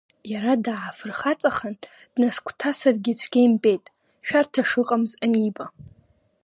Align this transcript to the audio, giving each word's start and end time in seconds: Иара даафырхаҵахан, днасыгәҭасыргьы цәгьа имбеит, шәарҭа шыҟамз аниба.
Иара 0.31 0.53
даафырхаҵахан, 0.65 1.75
днасыгәҭасыргьы 2.13 3.13
цәгьа 3.19 3.41
имбеит, 3.47 3.85
шәарҭа 4.27 4.61
шыҟамз 4.69 5.11
аниба. 5.25 5.65